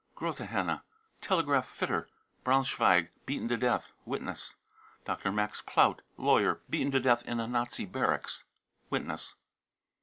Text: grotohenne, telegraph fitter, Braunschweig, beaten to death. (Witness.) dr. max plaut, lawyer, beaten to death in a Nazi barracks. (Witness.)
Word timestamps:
grotohenne, 0.15 0.81
telegraph 1.21 1.69
fitter, 1.69 2.09
Braunschweig, 2.43 3.09
beaten 3.27 3.47
to 3.49 3.55
death. 3.55 3.91
(Witness.) 4.03 4.55
dr. 5.05 5.31
max 5.31 5.61
plaut, 5.61 6.01
lawyer, 6.17 6.59
beaten 6.71 6.89
to 6.93 6.99
death 6.99 7.21
in 7.27 7.39
a 7.39 7.45
Nazi 7.47 7.85
barracks. 7.85 8.43
(Witness.) 8.89 9.35